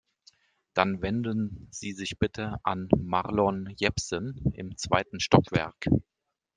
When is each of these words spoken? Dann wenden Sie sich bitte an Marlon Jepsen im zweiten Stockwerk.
Dann 0.73 1.03
wenden 1.03 1.67
Sie 1.69 1.91
sich 1.93 2.17
bitte 2.17 2.59
an 2.63 2.89
Marlon 2.97 3.71
Jepsen 3.77 4.51
im 4.55 4.75
zweiten 4.75 5.19
Stockwerk. 5.19 5.85